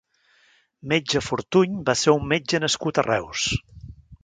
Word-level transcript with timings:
Metge 0.93 1.21
Fortuny 1.25 1.77
va 1.91 1.95
ser 2.03 2.15
un 2.15 2.27
metge 2.33 2.63
nascut 2.65 3.03
a 3.03 3.07
Reus. 3.11 3.47